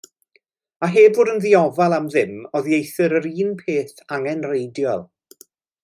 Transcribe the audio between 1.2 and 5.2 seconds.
yn ddiofal am ddim oddieithr yr un peth angenrheidiol.